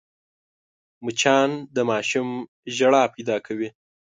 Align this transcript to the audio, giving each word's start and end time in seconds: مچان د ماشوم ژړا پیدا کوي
مچان 1.03 1.49
د 1.75 1.77
ماشوم 1.89 2.29
ژړا 2.75 3.03
پیدا 3.15 3.37
کوي 3.45 3.69